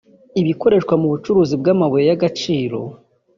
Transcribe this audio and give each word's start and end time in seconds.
ibikoreshwa 0.41 0.93
mu 1.01 1.07
bucukuzi 1.11 1.53
bw’amabuye 1.61 2.05
y’agaciro 2.09 2.79